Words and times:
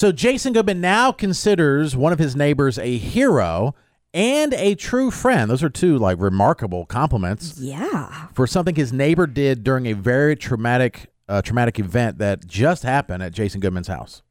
So 0.00 0.12
Jason 0.12 0.54
Goodman 0.54 0.80
now 0.80 1.12
considers 1.12 1.94
one 1.94 2.10
of 2.10 2.18
his 2.18 2.34
neighbors 2.34 2.78
a 2.78 2.96
hero 2.96 3.74
and 4.14 4.54
a 4.54 4.74
true 4.74 5.10
friend. 5.10 5.50
Those 5.50 5.62
are 5.62 5.68
two 5.68 5.98
like 5.98 6.18
remarkable 6.18 6.86
compliments 6.86 7.58
Yeah. 7.58 8.28
for 8.32 8.46
something 8.46 8.74
his 8.74 8.94
neighbor 8.94 9.26
did 9.26 9.62
during 9.62 9.84
a 9.84 9.92
very 9.92 10.36
traumatic 10.36 11.10
uh, 11.28 11.42
traumatic 11.42 11.78
event 11.78 12.16
that 12.16 12.46
just 12.46 12.82
happened 12.82 13.22
at 13.22 13.32
Jason 13.34 13.60
Goodman's 13.60 13.88
house. 13.88 14.22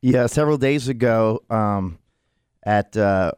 Yeah, 0.00 0.28
several 0.28 0.56
days 0.56 0.88
ago, 0.88 1.42
um, 1.50 1.98
at 2.62 2.96
uh, 2.96 3.32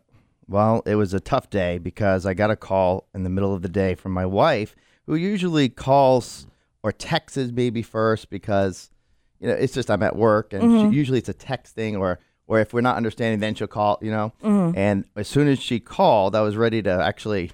well, 0.46 0.84
it 0.86 0.94
was 0.94 1.12
a 1.12 1.18
tough 1.18 1.50
day 1.50 1.78
because 1.78 2.24
I 2.24 2.34
got 2.34 2.52
a 2.52 2.56
call 2.56 3.08
in 3.16 3.24
the 3.24 3.30
middle 3.30 3.52
of 3.52 3.62
the 3.62 3.68
day 3.68 3.96
from 3.96 4.12
my 4.12 4.26
wife, 4.26 4.76
who 5.06 5.16
usually 5.16 5.68
calls 5.68 6.46
or 6.84 6.92
texts 6.92 7.50
maybe 7.52 7.82
first 7.82 8.30
because 8.30 8.92
you 9.40 9.48
know 9.48 9.54
it's 9.54 9.72
just 9.74 9.90
I'm 9.90 10.02
at 10.02 10.14
work 10.16 10.52
and 10.52 10.80
she, 10.80 10.86
usually 10.88 11.18
it's 11.18 11.28
a 11.28 11.34
text 11.34 11.74
thing 11.74 11.96
or 11.96 12.18
or 12.46 12.58
if 12.58 12.72
we're 12.74 12.80
not 12.80 12.96
understanding, 12.96 13.38
then 13.40 13.54
she'll 13.54 13.68
call. 13.68 13.98
You 14.02 14.10
know, 14.10 14.32
and 14.76 15.04
as 15.16 15.28
soon 15.28 15.46
as 15.48 15.60
she 15.60 15.78
called, 15.80 16.34
I 16.34 16.40
was 16.40 16.56
ready 16.56 16.82
to 16.82 16.90
actually 16.90 17.52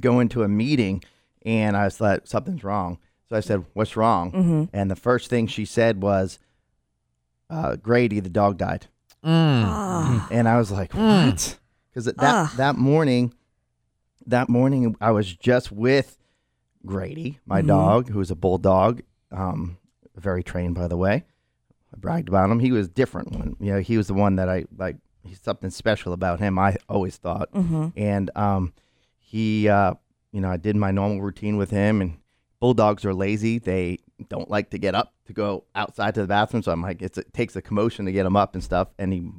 go 0.00 0.18
into 0.20 0.42
a 0.42 0.48
meeting, 0.48 1.04
and 1.46 1.76
I 1.76 1.88
thought 1.88 2.28
something's 2.28 2.64
wrong. 2.64 2.98
So 3.28 3.36
I 3.36 3.40
said, 3.40 3.64
"What's 3.74 3.96
wrong?" 3.96 4.68
And 4.72 4.90
the 4.90 4.96
first 4.96 5.30
thing 5.30 5.46
she 5.46 5.64
said 5.64 6.02
was, 6.02 6.38
uh, 7.48 7.76
"Grady, 7.76 8.20
the 8.20 8.28
dog 8.28 8.58
died." 8.58 8.86
Ah. 9.22 10.26
And 10.30 10.48
I 10.48 10.58
was 10.58 10.70
like, 10.72 10.92
"What?" 10.92 11.58
Because 11.90 12.06
that 12.06 12.34
Ugh. 12.34 12.50
that 12.56 12.76
morning, 12.76 13.32
that 14.26 14.48
morning 14.48 14.96
I 15.00 15.10
was 15.12 15.32
just 15.32 15.70
with 15.72 16.18
Grady, 16.84 17.38
my 17.46 17.60
Mm-hmm. 17.60 17.68
dog, 17.68 18.08
who 18.10 18.20
is 18.20 18.30
a 18.30 18.36
bulldog, 18.36 19.02
um, 19.30 19.78
very 20.18 20.42
trained 20.42 20.74
by 20.74 20.88
the 20.88 20.96
way. 20.96 21.24
I 21.94 21.96
bragged 21.96 22.28
about 22.28 22.50
him. 22.50 22.60
He 22.60 22.70
was 22.72 22.88
different 22.88 23.32
when 23.32 23.56
you 23.60 23.72
know 23.72 23.80
he 23.80 23.96
was 23.96 24.08
the 24.08 24.14
one 24.14 24.36
that 24.36 24.48
I 24.48 24.64
like. 24.76 24.96
He's 25.22 25.40
something 25.40 25.70
special 25.70 26.12
about 26.12 26.38
him. 26.40 26.58
I 26.58 26.76
always 26.88 27.16
thought, 27.16 27.52
Mm-hmm. 27.52 27.88
and 27.96 28.30
um, 28.36 28.72
he, 29.18 29.68
uh, 29.68 29.94
you 30.32 30.40
know, 30.40 30.50
I 30.50 30.56
did 30.56 30.76
my 30.76 30.90
normal 30.90 31.20
routine 31.20 31.56
with 31.58 31.70
him. 31.70 32.00
And 32.00 32.18
bulldogs 32.60 33.04
are 33.04 33.12
lazy; 33.14 33.58
they 33.58 33.98
don't 34.28 34.50
like 34.50 34.70
to 34.70 34.78
get 34.78 34.94
up 34.94 35.12
to 35.26 35.32
go 35.32 35.64
outside 35.74 36.14
to 36.14 36.20
the 36.22 36.26
bathroom. 36.26 36.62
So 36.62 36.72
I'm 36.72 36.82
like, 36.82 37.02
it's, 37.02 37.18
it 37.18 37.32
takes 37.34 37.54
a 37.56 37.62
commotion 37.62 38.06
to 38.06 38.12
get 38.12 38.24
him 38.26 38.36
up 38.36 38.54
and 38.54 38.64
stuff. 38.64 38.88
And 38.98 39.12
he 39.12 39.30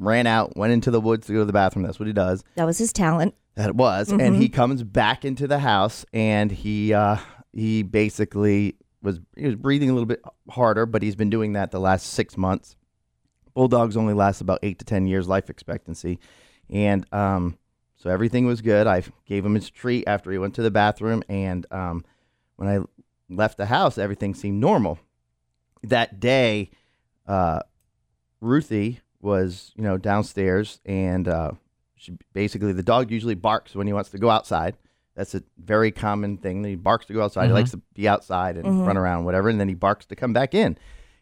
ran 0.00 0.26
out, 0.26 0.56
went 0.56 0.72
into 0.72 0.90
the 0.90 1.00
woods 1.00 1.26
to 1.28 1.32
go 1.32 1.40
to 1.40 1.44
the 1.44 1.52
bathroom. 1.52 1.84
That's 1.84 1.98
what 2.00 2.06
he 2.06 2.12
does. 2.12 2.42
That 2.56 2.64
was 2.64 2.78
his 2.78 2.92
talent. 2.92 3.34
That 3.54 3.68
it 3.70 3.74
was, 3.76 4.10
and 4.12 4.36
he 4.36 4.48
comes 4.48 4.82
back 4.84 5.24
into 5.24 5.46
the 5.48 5.58
house, 5.58 6.04
and 6.12 6.50
he 6.52 6.94
uh, 6.94 7.16
he 7.52 7.82
basically 7.82 8.76
was 9.02 9.20
he 9.36 9.46
was 9.46 9.54
breathing 9.54 9.90
a 9.90 9.92
little 9.92 10.06
bit 10.06 10.22
harder, 10.50 10.86
but 10.86 11.02
he's 11.02 11.16
been 11.16 11.30
doing 11.30 11.52
that 11.52 11.70
the 11.70 11.80
last 11.80 12.06
six 12.06 12.36
months. 12.36 12.76
Bulldogs 13.54 13.96
only 13.96 14.14
last 14.14 14.40
about 14.40 14.60
eight 14.62 14.78
to 14.78 14.84
ten 14.84 15.06
years 15.06 15.28
life 15.28 15.50
expectancy, 15.50 16.18
and 16.70 17.06
um, 17.12 17.58
so 17.96 18.10
everything 18.10 18.46
was 18.46 18.60
good. 18.60 18.86
I 18.86 19.02
gave 19.26 19.44
him 19.44 19.54
his 19.54 19.70
treat 19.70 20.04
after 20.06 20.30
he 20.30 20.38
went 20.38 20.54
to 20.54 20.62
the 20.62 20.70
bathroom, 20.70 21.22
and 21.28 21.66
um, 21.72 22.04
when 22.56 22.68
I 22.68 22.80
left 23.28 23.56
the 23.58 23.66
house, 23.66 23.98
everything 23.98 24.34
seemed 24.34 24.60
normal. 24.60 24.98
That 25.82 26.20
day, 26.20 26.70
uh, 27.26 27.60
Ruthie 28.40 29.00
was 29.20 29.72
you 29.76 29.82
know 29.82 29.96
downstairs, 29.96 30.80
and 30.84 31.26
uh, 31.26 31.52
she 31.96 32.16
basically 32.32 32.72
the 32.72 32.82
dog 32.82 33.10
usually 33.10 33.34
barks 33.34 33.74
when 33.74 33.86
he 33.86 33.92
wants 33.92 34.10
to 34.10 34.18
go 34.18 34.30
outside. 34.30 34.76
That's 35.18 35.34
a 35.34 35.42
very 35.58 35.90
common 35.90 36.36
thing. 36.36 36.62
He 36.62 36.76
barks 36.76 37.06
to 37.06 37.12
go 37.12 37.24
outside. 37.24 37.48
He 37.48 37.52
likes 37.52 37.72
to 37.72 37.80
be 37.92 38.06
outside 38.06 38.56
and 38.56 38.86
run 38.86 38.96
around, 38.96 39.24
whatever, 39.24 39.48
and 39.48 39.58
then 39.58 39.68
he 39.68 39.74
barks 39.74 40.06
to 40.06 40.14
come 40.16 40.32
back 40.32 40.54
in. 40.54 40.78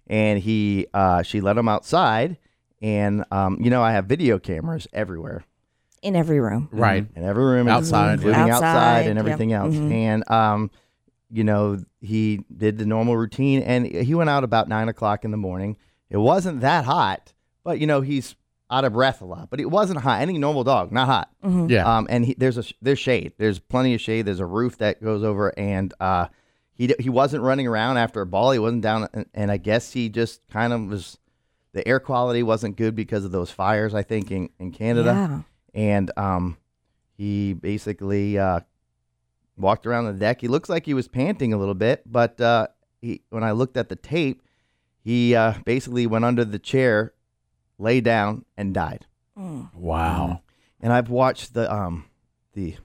And 0.07 0.39
he, 0.39 0.87
uh, 0.93 1.23
she 1.23 1.41
let 1.41 1.57
him 1.57 1.67
outside, 1.67 2.37
and 2.83 3.25
um, 3.31 3.57
you 3.59 3.71
know 3.71 3.83
I 3.83 3.93
have 3.93 4.05
video 4.05 4.39
cameras 4.39 4.87
everywhere 4.93 5.45
In 6.03 6.15
every 6.15 6.41
room. 6.41 6.69
Right. 6.71 7.07
in 7.17 7.25
every 7.25 7.43
room, 7.43 7.69
Outside, 7.69 8.15
including 8.17 8.39
outside, 8.51 8.67
Outside, 8.67 9.07
and 9.07 9.17
yep. 9.17 9.25
everything 9.25 9.53
else. 9.55 9.75
Mhm. 9.75 9.93
And 9.93 10.31
um, 10.31 10.71
you 11.31 11.43
know, 11.43 11.83
he 12.03 12.45
did 12.55 12.77
the 12.77 12.85
normal 12.85 13.17
routine, 13.17 13.63
and 13.63 13.87
he 13.87 14.15
went 14.15 14.29
out 14.29 14.45
about 14.45 14.69
nine 14.69 14.91
o'clock 14.91 15.25
in 15.25 15.31
the 15.31 15.39
morning. 15.39 15.79
It 16.11 16.19
wasn't 16.19 16.61
that 16.61 16.85
hot, 16.85 17.33
but 17.65 17.81
you 17.81 17.87
know, 17.87 18.03
he's 18.03 18.37
out 18.71 18.85
of 18.85 18.93
breath 18.93 19.21
a 19.23 19.25
lot. 19.25 19.49
But 19.51 19.61
it 19.61 19.71
wasn't 19.71 20.01
hot. 20.01 20.21
Any 20.21 20.39
normal 20.39 20.65
dog, 20.65 20.91
not 20.93 21.07
hot. 21.07 21.31
Yeah. 21.71 21.97
Um, 21.97 22.07
and 22.11 22.25
he, 22.25 22.35
there's 22.35 22.59
a 22.59 22.65
there's 22.83 22.99
shade. 22.99 23.33
There's 23.39 23.59
plenty 23.59 23.95
of 23.95 24.01
shade. 24.01 24.27
There's 24.27 24.41
a 24.41 24.47
roof 24.47 24.79
that 24.79 25.03
goes 25.03 25.23
over, 25.23 25.53
and 25.59 25.93
uh, 26.01 26.27
he 26.75 26.95
he 26.99 27.09
wasn't 27.09 27.43
running 27.43 27.67
around 27.67 27.97
after 27.99 28.21
a 28.21 28.27
ball. 28.27 28.51
He 28.53 28.59
wasn't 28.59 28.83
down, 28.83 29.09
and, 29.13 29.27
and 29.35 29.51
I 29.51 29.57
guess 29.57 29.93
he 29.93 30.09
just 30.09 30.47
kind 30.49 30.73
of 30.73 30.87
was. 30.89 31.19
The 31.73 31.87
air 31.87 32.01
quality 32.01 32.43
wasn't 32.43 32.77
good 32.77 32.95
because 32.97 33.25
of 33.27 33.33
those 33.33 33.51
fires. 33.51 33.95
I 33.95 34.03
think 34.03 34.31
in 34.31 34.49
in 34.59 34.73
Canada 34.73 35.13
Yeah. 35.15 35.43
and 35.75 36.11
um, 36.17 36.57
he 37.19 37.53
basically 37.53 38.39
uh, 38.39 38.61
walked 39.59 39.87
around 39.87 40.07
the 40.07 40.13
deck. 40.15 40.41
He 40.41 40.49
looks 40.49 40.69
like 40.71 40.87
he 40.87 40.95
was 40.95 41.07
panting 41.09 41.53
a 41.53 41.59
little 41.59 41.75
bit, 41.75 42.03
but 42.11 42.41
uh, 42.41 42.69
he, 43.03 43.23
when 43.31 43.45
I 43.45 43.53
looked 43.53 43.77
at 43.77 43.89
the 43.91 43.97
tape, 43.97 44.43
he 45.05 45.35
uh, 45.35 45.55
basically 45.67 46.07
went 46.07 46.25
under 46.25 46.45
the 46.47 46.59
chair, 46.59 47.13
lay 47.79 48.01
down, 48.01 48.45
and 48.57 48.73
died. 48.75 49.07
wow. 49.75 50.41
And 50.81 50.93
I've 50.93 51.11
watched 51.11 51.55
the 51.55 51.73
um, 51.73 52.05
the 52.55 52.77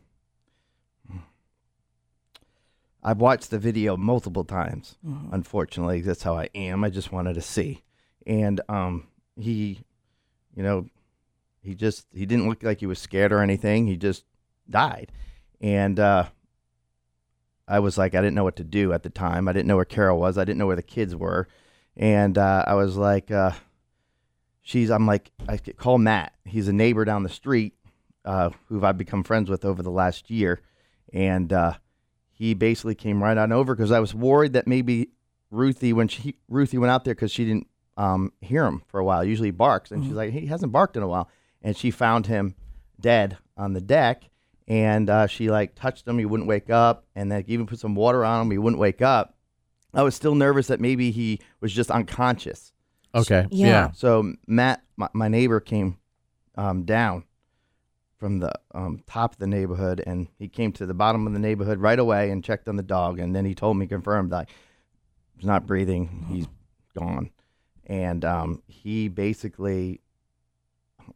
I've 3.04 3.20
watched 3.20 3.50
the 3.50 3.58
video 3.60 3.98
multiple 3.98 4.44
times. 4.44 4.96
Unfortunately, 5.34 6.02
that's 6.02 6.24
how 6.24 6.36
I 6.36 6.50
am. 6.54 6.84
I 6.84 6.90
just 6.90 7.12
wanted 7.12 7.34
to 7.34 7.42
see, 7.42 7.82
and 8.28 8.62
um, 8.70 9.08
he, 9.38 9.82
you 10.56 10.62
know, 10.64 10.88
he 11.64 11.74
just 11.74 12.06
he 12.14 12.26
didn't 12.26 12.48
look 12.48 12.64
like 12.64 12.80
he 12.80 12.86
was 12.86 13.00
scared 13.00 13.32
or 13.32 13.42
anything. 13.42 13.88
He 13.88 13.98
just 13.98 14.24
died, 14.70 15.12
and 15.60 16.00
uh, 16.00 16.26
I 17.68 17.80
was 17.80 17.98
like, 17.98 18.14
I 18.14 18.20
didn't 18.22 18.36
know 18.36 18.44
what 18.44 18.58
to 18.58 18.64
do 18.64 18.94
at 18.94 19.04
the 19.04 19.10
time. 19.10 19.48
I 19.48 19.54
didn't 19.54 19.68
know 19.68 19.78
where 19.78 19.86
Carol 19.86 20.20
was. 20.20 20.38
I 20.38 20.44
didn't 20.46 20.60
know 20.60 20.68
where 20.68 20.76
the 20.76 20.84
kids 20.84 21.16
were, 21.16 21.48
and 21.98 22.38
uh, 22.38 22.66
I 22.68 22.76
was 22.76 22.98
like, 22.98 23.32
uh, 23.32 23.54
she's. 24.62 24.90
I'm 24.90 25.08
like, 25.08 25.32
I 25.48 25.58
could 25.58 25.78
call 25.78 25.98
Matt. 25.98 26.34
He's 26.46 26.68
a 26.68 26.74
neighbor 26.74 27.06
down 27.06 27.24
the 27.24 27.30
street, 27.30 27.74
uh, 28.26 28.52
who 28.68 28.84
I've 28.84 28.98
become 28.98 29.24
friends 29.24 29.50
with 29.50 29.66
over 29.66 29.84
the 29.84 29.92
last 29.92 30.30
year, 30.30 30.62
and 31.14 31.52
uh, 31.52 31.74
he 32.32 32.54
basically 32.54 32.96
came 32.96 33.22
right 33.22 33.38
on 33.38 33.52
over 33.52 33.76
because 33.76 33.92
I 33.92 34.00
was 34.00 34.16
worried 34.16 34.54
that 34.54 34.68
maybe 34.68 35.10
Ruthie, 35.52 35.94
when 35.94 36.08
she 36.08 36.36
Ruthie 36.50 36.78
went 36.78 36.92
out 36.92 37.04
there 37.04 37.14
because 37.14 37.32
she 37.32 37.46
didn't 37.46 37.68
um, 37.98 38.34
hear 38.42 38.66
him 38.66 38.82
for 38.88 39.00
a 39.00 39.04
while. 39.04 39.24
Usually 39.24 39.50
he 39.50 39.52
barks, 39.52 39.92
and 39.92 40.04
she's 40.04 40.14
like, 40.14 40.32
he 40.32 40.48
hasn't 40.48 40.72
barked 40.72 40.98
in 40.98 41.04
a 41.04 41.08
while, 41.08 41.30
and 41.62 41.76
she 41.76 41.92
found 41.92 42.28
him 42.28 42.56
dead 43.00 43.38
on 43.58 43.74
the 43.74 43.82
deck, 43.82 44.24
and 44.68 45.10
uh, 45.10 45.28
she 45.28 45.52
like 45.52 45.76
touched 45.76 46.08
him. 46.08 46.18
He 46.18 46.26
wouldn't 46.26 46.48
wake 46.48 46.70
up, 46.70 47.06
and 47.16 47.32
then 47.32 47.44
even 47.48 47.68
put 47.68 47.80
some 47.80 47.96
water 47.96 48.24
on 48.26 48.42
him. 48.42 48.52
He 48.52 48.58
wouldn't 48.58 48.80
wake 48.80 49.02
up. 49.02 49.36
I 49.94 50.04
was 50.04 50.16
still 50.16 50.36
nervous 50.36 50.68
that 50.68 50.80
maybe 50.80 51.12
he 51.12 51.42
was 51.60 51.74
just 51.74 51.92
unconscious. 51.92 52.72
Okay. 53.14 53.48
Yeah. 53.52 53.68
Yeah. 53.68 53.92
So 53.92 54.34
Matt, 54.48 54.84
my, 54.98 55.10
my 55.14 55.28
neighbor, 55.28 55.60
came 55.60 55.98
um, 56.56 56.84
down 56.84 57.24
from 58.18 58.40
the 58.40 58.54
um, 58.74 59.04
top 59.08 59.34
of 59.34 59.40
the 59.40 59.48
neighborhood, 59.48 60.04
and 60.06 60.28
he 60.38 60.48
came 60.48 60.72
to 60.74 60.86
the 60.86 60.94
bottom 60.94 61.26
of 61.26 61.34
the 61.34 61.40
neighborhood 61.40 61.80
right 61.80 61.98
away 61.98 62.30
and 62.30 62.44
checked 62.44 62.68
on 62.68 62.76
the 62.76 62.84
dog, 62.84 63.20
and 63.20 63.36
then 63.36 63.46
he 63.46 63.56
told 63.56 63.78
me 63.78 63.88
confirmed 63.88 64.32
that 64.32 64.48
he's 65.36 65.46
not 65.46 65.66
breathing, 65.66 66.28
he's 66.30 66.48
gone, 66.96 67.32
and 67.88 68.24
um, 68.24 68.62
he 68.68 69.08
basically, 69.08 70.02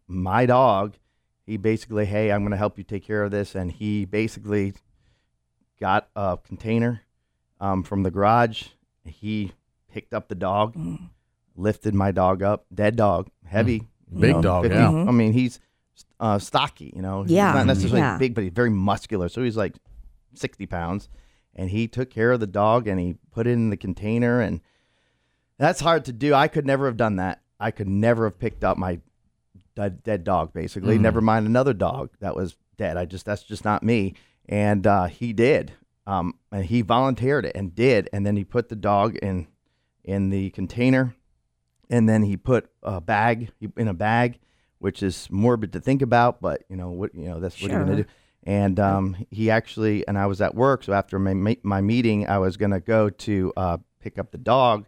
my 0.08 0.48
dog, 0.48 0.96
he 1.46 1.58
basically, 1.58 2.06
hey, 2.06 2.32
I'm 2.32 2.42
going 2.42 2.52
to 2.52 2.58
help 2.58 2.80
you 2.80 2.84
take 2.84 3.06
care 3.06 3.24
of 3.24 3.30
this, 3.30 3.54
and 3.54 3.72
he 3.72 4.06
basically 4.06 4.74
got 5.80 6.10
a 6.16 6.40
container 6.44 7.02
um, 7.62 7.84
from 7.84 8.02
the 8.02 8.10
garage. 8.10 8.70
He 9.04 9.52
picked 9.92 10.14
up 10.16 10.28
the 10.28 10.36
dog, 10.36 10.76
lifted 11.56 11.94
my 11.94 12.12
dog 12.12 12.44
up, 12.44 12.66
dead 12.74 12.96
dog, 12.96 13.30
heavy, 13.46 13.88
you 14.12 14.20
Big 14.20 14.42
dog, 14.42 14.70
yeah. 14.70 14.90
I 14.90 15.12
mean, 15.12 15.34
he's 15.34 15.60
uh, 16.20 16.40
stocky, 16.40 16.94
you 16.96 17.02
know. 17.02 17.26
Yeah, 17.28 17.48
He's 17.48 17.56
not 17.56 17.68
necessarily 17.68 18.00
yeah. 18.00 18.18
big, 18.18 18.36
but 18.36 18.44
he's 18.44 18.54
very 18.54 18.70
muscular. 18.70 19.30
So 19.30 19.44
he's 19.44 19.58
like 19.58 19.76
60 20.36 20.66
pounds. 20.68 21.10
And 21.56 21.70
he 21.70 21.88
took 21.88 22.10
care 22.10 22.32
of 22.32 22.40
the 22.40 22.48
dog 22.48 22.88
and 22.88 23.00
he 23.00 23.16
put 23.32 23.48
it 23.48 23.52
in 23.52 23.70
the 23.70 23.78
container. 23.78 24.42
And 24.42 24.62
that's 25.58 25.80
hard 25.80 26.06
to 26.06 26.14
do. 26.14 26.34
I 26.34 26.48
could 26.48 26.66
never 26.66 26.86
have 26.86 26.98
done 26.98 27.16
that. 27.16 27.42
I 27.60 27.72
could 27.72 27.88
never 27.88 28.26
have 28.26 28.38
picked 28.38 28.64
up 28.64 28.78
my 28.78 29.00
dead, 29.76 30.04
dead 30.04 30.24
dog, 30.26 30.54
basically. 30.54 30.98
Never 30.98 31.22
mind 31.22 31.48
another 31.48 31.74
dog 31.74 32.10
that 32.20 32.36
was 32.36 32.58
dead. 32.78 32.98
I 32.98 33.06
just, 33.06 33.26
that's 33.26 33.44
just 33.44 33.64
not 33.64 33.84
me. 33.84 34.16
And 34.48 34.86
uh, 34.86 35.06
he 35.06 35.32
did. 35.32 35.72
Um, 36.06 36.36
and 36.52 36.66
he 36.66 36.82
volunteered 36.82 37.46
it 37.46 37.56
and 37.56 37.74
did. 37.74 38.10
And 38.12 38.26
then 38.26 38.36
he 38.36 38.44
put 38.44 38.68
the 38.68 38.76
dog 38.76 39.16
in, 39.16 39.48
in 40.04 40.30
the 40.30 40.50
container 40.52 41.16
and 41.90 42.08
then 42.10 42.24
he 42.24 42.38
put 42.38 42.70
a 42.84 43.00
bag 43.02 43.52
in 43.78 43.88
a 43.88 43.94
bag, 43.94 44.40
which 44.80 45.02
is 45.04 45.28
morbid 45.32 45.74
to 45.74 45.80
think 45.80 46.02
about, 46.02 46.42
but 46.42 46.64
you 46.70 46.76
know 46.76 46.90
what 46.92 47.14
you 47.16 47.26
know 47.26 47.40
that's 47.40 47.62
what 47.62 47.72
you're 47.72 47.80
gonna 47.86 48.04
do. 48.04 48.06
And 48.48 48.80
um, 48.80 49.18
he 49.32 49.50
actually, 49.50 50.08
and 50.08 50.18
I 50.20 50.28
was 50.28 50.40
at 50.42 50.54
work, 50.54 50.84
so 50.84 50.94
after 50.94 51.18
my 51.18 51.58
my 51.64 51.82
meeting, 51.82 52.28
I 52.28 52.38
was 52.38 52.58
gonna 52.58 52.80
go 52.80 53.10
to 53.10 53.54
uh, 53.58 53.78
pick 54.00 54.20
up 54.20 54.32
the 54.32 54.38
dog, 54.38 54.86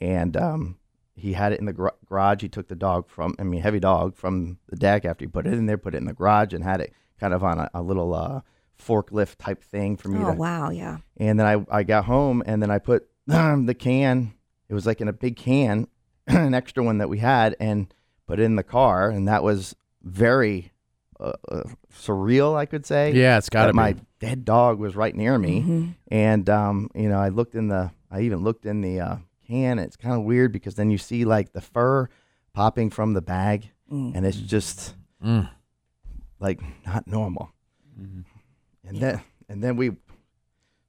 and 0.00 0.36
um, 0.36 0.78
he 1.16 1.32
had 1.32 1.52
it 1.52 1.58
in 1.58 1.66
the 1.66 1.72
gar- 1.72 1.94
garage. 2.06 2.40
He 2.42 2.48
took 2.48 2.68
the 2.68 2.76
dog 2.76 3.08
from, 3.08 3.34
I 3.38 3.42
mean, 3.42 3.60
heavy 3.62 3.80
dog 3.80 4.14
from 4.16 4.58
the 4.68 4.76
deck 4.76 5.04
after 5.04 5.24
he 5.24 5.28
put 5.28 5.46
it 5.46 5.54
in 5.54 5.66
there, 5.66 5.76
put 5.76 5.94
it 5.94 5.98
in 5.98 6.04
the 6.04 6.12
garage, 6.12 6.52
and 6.52 6.62
had 6.62 6.80
it 6.80 6.92
kind 7.18 7.34
of 7.34 7.42
on 7.42 7.58
a, 7.58 7.68
a 7.74 7.82
little 7.82 8.14
uh, 8.14 8.40
forklift 8.80 9.36
type 9.38 9.62
thing 9.62 9.96
for 9.96 10.08
me 10.08 10.20
Oh 10.22 10.30
to. 10.30 10.36
wow, 10.38 10.70
yeah. 10.70 10.98
And 11.16 11.38
then 11.38 11.46
I, 11.46 11.78
I 11.80 11.82
got 11.82 12.04
home 12.06 12.42
and 12.46 12.62
then 12.62 12.70
I 12.70 12.78
put 12.78 13.08
the 13.26 13.76
can. 13.78 14.32
It 14.68 14.74
was 14.74 14.86
like 14.86 15.00
in 15.00 15.08
a 15.08 15.12
big 15.12 15.36
can, 15.36 15.88
an 16.26 16.54
extra 16.54 16.82
one 16.82 16.98
that 16.98 17.08
we 17.08 17.18
had, 17.18 17.56
and 17.60 17.92
put 18.26 18.38
it 18.40 18.44
in 18.44 18.56
the 18.56 18.62
car, 18.62 19.10
and 19.10 19.26
that 19.28 19.42
was 19.42 19.74
very 20.02 20.72
uh, 21.18 21.32
uh, 21.50 21.62
surreal, 21.92 22.56
I 22.56 22.64
could 22.66 22.86
say. 22.86 23.12
Yeah, 23.12 23.36
it's 23.38 23.48
got 23.50 23.66
to 23.66 23.72
my 23.72 23.96
dead 24.20 24.44
dog 24.44 24.78
was 24.78 24.96
right 24.96 25.14
near 25.14 25.38
me, 25.38 25.62
Mhm. 25.62 25.94
and 26.08 26.48
um, 26.48 26.90
you 26.94 27.08
know, 27.08 27.18
I 27.18 27.28
looked 27.28 27.54
in 27.54 27.68
the, 27.68 27.90
I 28.10 28.20
even 28.22 28.38
looked 28.42 28.64
in 28.66 28.80
the 28.80 29.00
uh, 29.00 29.16
can. 29.46 29.78
It's 29.78 29.96
kind 29.96 30.14
of 30.14 30.22
weird 30.22 30.52
because 30.52 30.76
then 30.76 30.90
you 30.90 30.98
see 30.98 31.24
like 31.24 31.52
the 31.52 31.60
fur 31.60 32.08
popping 32.52 32.90
from 32.90 33.12
the 33.14 33.22
bag, 33.22 33.70
Mm. 33.92 34.14
and 34.14 34.24
it's 34.26 34.36
just 34.38 34.94
Mm. 35.24 35.48
like 36.38 36.60
not 36.86 37.06
normal. 37.06 37.50
And 37.98 38.24
then, 38.98 39.20
and 39.48 39.62
then 39.62 39.76
we, 39.76 39.90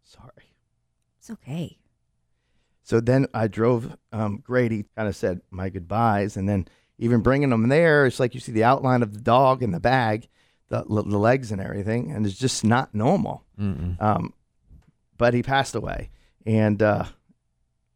sorry. 0.04 0.56
It's 1.20 1.30
okay. 1.30 1.78
So 2.84 3.00
then 3.00 3.28
I 3.34 3.48
drove. 3.48 3.96
Um, 4.12 4.42
Grady 4.44 4.86
kind 4.96 5.08
of 5.08 5.16
said 5.16 5.42
my 5.52 5.70
goodbyes, 5.70 6.36
and 6.38 6.48
then 6.50 6.68
even 6.98 7.22
bringing 7.22 7.50
them 7.50 7.68
there, 7.70 8.06
it's 8.06 8.20
like 8.20 8.34
you 8.34 8.40
see 8.40 8.52
the 8.52 8.64
outline 8.64 9.02
of 9.04 9.14
the 9.14 9.22
dog 9.22 9.64
in 9.64 9.72
the 9.72 9.80
bag, 9.80 10.28
the, 10.70 10.84
the 10.88 11.18
legs 11.18 11.52
and 11.52 11.62
everything, 11.62 12.12
and 12.12 12.26
it's 12.26 12.38
just 12.38 12.64
not 12.64 12.94
normal. 12.94 13.44
Um, 14.00 14.34
but 15.18 15.34
he 15.34 15.44
passed 15.44 15.76
away, 15.76 16.10
and 16.46 16.82
uh, 16.82 17.06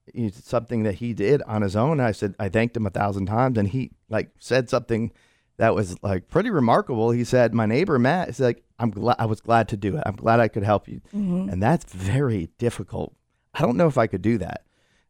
it's 0.07 0.47
something 0.47 0.83
that 0.83 0.95
he 0.95 1.13
did 1.13 1.41
on 1.43 1.61
his 1.61 1.75
own. 1.75 1.99
I 1.99 2.11
said 2.11 2.35
I 2.39 2.49
thanked 2.49 2.77
him 2.77 2.85
a 2.85 2.91
thousand 2.91 3.25
times, 3.25 3.57
and 3.57 3.67
he 3.67 3.91
like 4.09 4.29
said 4.39 4.69
something 4.69 5.11
that 5.57 5.73
was 5.73 6.01
like 6.03 6.27
pretty 6.29 6.49
remarkable. 6.51 7.11
He 7.11 7.23
said, 7.23 7.53
"My 7.53 7.65
neighbor 7.65 7.97
Matt 7.97 8.29
is 8.29 8.39
like 8.39 8.63
I'm 8.77 8.91
glad 8.91 9.15
I 9.19 9.25
was 9.25 9.41
glad 9.41 9.67
to 9.69 9.77
do 9.77 9.97
it. 9.97 10.03
I'm 10.05 10.15
glad 10.15 10.39
I 10.39 10.47
could 10.47 10.63
help 10.63 10.87
you." 10.87 11.01
Mhm. 11.13 11.51
and 11.51 11.61
that's 11.61 11.91
very 11.91 12.49
difficult. 12.59 13.15
I 13.53 13.61
don't 13.61 13.77
know 13.77 13.87
if 13.87 13.97
I 13.97 14.07
could 14.07 14.21
do 14.21 14.37
that, 14.39 14.63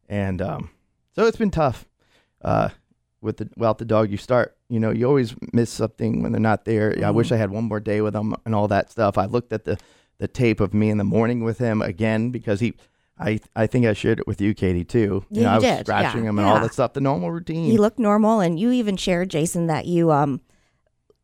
and 0.08 0.40
um, 0.42 0.70
so 1.14 1.26
it's 1.26 1.36
been 1.38 1.50
tough. 1.50 1.86
Uh, 2.42 2.68
with 3.20 3.38
the 3.38 3.48
without 3.56 3.78
the 3.78 3.84
dog, 3.84 4.10
you 4.10 4.16
start, 4.16 4.56
you 4.68 4.78
know, 4.78 4.90
you 4.90 5.06
always 5.06 5.34
miss 5.52 5.70
something 5.70 6.22
when 6.22 6.32
they're 6.32 6.40
not 6.40 6.64
there. 6.64 6.94
I 7.04 7.10
wish 7.10 7.32
I 7.32 7.36
had 7.36 7.50
one 7.50 7.64
more 7.64 7.80
day 7.80 8.00
with 8.00 8.12
them 8.12 8.34
and 8.44 8.54
all 8.54 8.68
that 8.68 8.90
stuff. 8.90 9.18
I 9.18 9.24
looked 9.26 9.52
at 9.52 9.64
the 9.64 9.78
the 10.18 10.28
tape 10.28 10.60
of 10.60 10.72
me 10.72 10.90
in 10.90 10.98
the 10.98 11.04
morning 11.04 11.42
with 11.44 11.58
him 11.58 11.82
again 11.82 12.30
because 12.30 12.60
he. 12.60 12.74
I, 13.18 13.40
I 13.56 13.66
think 13.66 13.86
I 13.86 13.94
shared 13.94 14.18
it 14.20 14.26
with 14.26 14.42
you, 14.42 14.52
Katie, 14.52 14.84
too. 14.84 15.24
Yeah, 15.30 15.44
know, 15.44 15.48
I 15.48 15.52
you 15.52 15.56
was 15.56 15.64
did. 15.64 15.86
scratching 15.86 16.24
Yeah, 16.24 16.28
him 16.28 16.38
and 16.38 16.46
all 16.46 16.56
yeah. 16.56 16.60
that 16.64 16.74
stuff, 16.74 16.92
the 16.92 17.00
normal 17.00 17.30
routine. 17.30 17.64
He 17.64 17.78
looked 17.78 17.98
normal, 17.98 18.40
and 18.40 18.60
you 18.60 18.70
even 18.72 18.98
shared, 18.98 19.30
Jason, 19.30 19.68
that 19.68 19.86
you 19.86 20.12
um, 20.12 20.42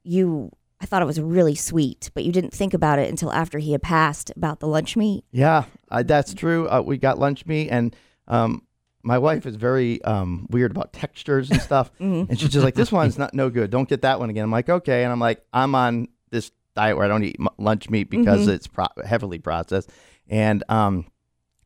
you. 0.02 0.50
I 0.80 0.86
thought 0.86 1.02
it 1.02 1.06
was 1.06 1.20
really 1.20 1.54
sweet, 1.54 2.10
but 2.14 2.24
you 2.24 2.32
didn't 2.32 2.54
think 2.54 2.72
about 2.74 2.98
it 2.98 3.10
until 3.10 3.30
after 3.30 3.58
he 3.58 3.72
had 3.72 3.82
passed 3.82 4.32
about 4.34 4.58
the 4.60 4.66
lunch 4.66 4.96
meat. 4.96 5.24
Yeah, 5.32 5.64
uh, 5.90 6.02
that's 6.02 6.32
true. 6.32 6.66
Uh, 6.66 6.80
we 6.80 6.96
got 6.96 7.18
lunch 7.18 7.44
meat, 7.44 7.68
and 7.68 7.94
um, 8.26 8.62
my 9.02 9.18
wife 9.18 9.46
is 9.46 9.56
very 9.56 10.02
um, 10.04 10.46
weird 10.50 10.70
about 10.70 10.92
textures 10.92 11.50
and 11.50 11.60
stuff. 11.60 11.90
And 12.00 12.38
she's 12.38 12.50
just 12.50 12.64
like, 12.64 12.74
"This 12.74 12.92
one's 13.00 13.18
not 13.18 13.34
no 13.34 13.50
good. 13.50 13.70
Don't 13.70 13.88
get 13.88 14.02
that 14.02 14.18
one 14.20 14.30
again." 14.30 14.44
I'm 14.44 14.50
like, 14.52 14.68
"Okay," 14.68 15.02
and 15.04 15.12
I'm 15.12 15.20
like, 15.20 15.42
"I'm 15.52 15.74
on 15.74 16.08
this 16.30 16.50
diet 16.74 16.96
where 16.96 17.04
I 17.04 17.08
don't 17.08 17.24
eat 17.24 17.36
m- 17.40 17.48
lunch 17.58 17.90
meat 17.90 18.10
because 18.10 18.46
it's 18.48 18.66
pro- 18.66 18.86
heavily 19.04 19.38
processed." 19.38 19.90
And 20.28 20.62
um, 20.68 21.06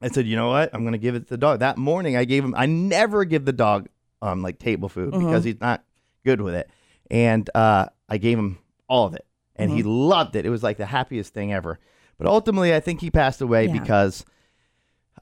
I 0.01 0.09
said, 0.09 0.27
"You 0.27 0.37
know 0.37 0.49
what? 0.49 0.71
I'm 0.75 0.81
going 0.83 0.93
to 0.93 0.99
give 0.99 1.15
it 1.15 1.21
to 1.25 1.29
the 1.29 1.37
dog." 1.39 1.61
That 1.61 1.79
morning, 1.79 2.17
I 2.17 2.25
gave 2.25 2.45
him. 2.45 2.55
I 2.57 2.67
never 2.67 3.25
give 3.25 3.45
the 3.45 3.53
dog 3.53 3.89
um, 4.23 4.43
like 4.43 4.59
table 4.59 4.89
food 4.89 5.13
because 5.13 5.45
he's 5.45 5.61
not 5.61 5.85
good 6.25 6.41
with 6.41 6.55
it, 6.55 6.71
and 7.11 7.49
uh, 7.55 7.87
I 8.09 8.19
gave 8.19 8.39
him 8.39 8.59
all 8.89 9.07
of 9.07 9.15
it, 9.15 9.27
and 9.57 9.71
he 9.71 9.83
loved 9.83 10.37
it. 10.37 10.47
It 10.47 10.51
was 10.51 10.63
like 10.63 10.77
the 10.79 10.87
happiest 10.87 11.35
thing 11.35 11.53
ever. 11.53 11.79
But 12.19 12.27
ultimately, 12.29 12.75
I 12.75 12.81
think 12.81 13.01
he 13.03 13.11
passed 13.11 13.43
away 13.43 13.67
Yeah. 13.67 13.73
because 13.75 14.25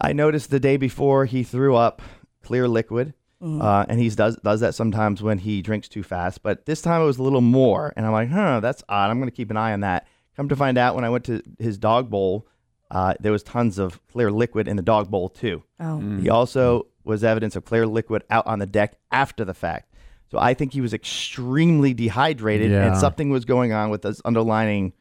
I 0.00 0.12
noticed 0.12 0.50
the 0.50 0.60
day 0.60 0.76
before 0.76 1.24
he 1.24 1.42
threw 1.42 1.74
up 1.76 2.02
clear 2.42 2.68
liquid, 2.68 3.14
uh, 3.42 3.84
and 3.88 4.00
he 4.00 4.08
does 4.10 4.36
does 4.42 4.60
that 4.60 4.74
sometimes 4.74 5.22
when 5.22 5.38
he 5.38 5.60
drinks 5.62 5.88
too 5.88 6.02
fast. 6.02 6.42
But 6.42 6.64
this 6.66 6.80
time 6.82 7.02
it 7.02 7.04
was 7.04 7.18
a 7.18 7.22
little 7.22 7.40
more, 7.42 7.92
and 7.96 8.06
I'm 8.06 8.12
like, 8.12 8.30
huh, 8.30 8.60
that's 8.60 8.82
odd. 8.88 9.10
I'm 9.10 9.18
going 9.18 9.30
to 9.30 9.36
keep 9.36 9.50
an 9.50 9.56
eye 9.56 9.72
on 9.72 9.80
that. 9.80 10.06
Come 10.36 10.48
to 10.48 10.56
find 10.56 10.78
out, 10.78 10.94
when 10.94 11.04
I 11.04 11.10
went 11.10 11.24
to 11.26 11.42
his 11.58 11.76
dog 11.78 12.08
bowl, 12.10 12.46
uh, 12.90 13.14
there 13.20 13.32
was 13.32 13.42
tons 13.42 13.78
of 13.78 14.00
clear 14.08 14.30
liquid 14.30 14.66
in 14.66 14.76
the 14.76 14.82
dog 14.82 15.10
bowl 15.10 15.28
too. 15.28 15.62
Oh, 15.78 16.00
He 16.18 16.28
also 16.30 16.86
was 17.04 17.22
evidence 17.22 17.54
of 17.54 17.64
clear 17.64 17.86
liquid 17.86 18.22
out 18.30 18.46
on 18.46 18.58
the 18.60 18.66
deck 18.66 18.96
after 19.12 19.44
the 19.44 19.54
fact. 19.54 19.92
So 20.30 20.38
I 20.38 20.54
think 20.54 20.72
he 20.72 20.80
was 20.80 20.94
extremely 20.94 21.92
dehydrated, 21.94 22.70
Yeah. 22.70 22.86
and 22.86 22.96
something 22.96 23.30
was 23.30 23.44
going 23.44 23.72
on 23.72 23.90
with 23.90 24.02
this 24.02 24.20
underlining 24.24 24.92